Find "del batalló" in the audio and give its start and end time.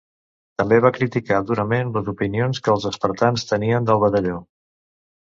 3.93-4.45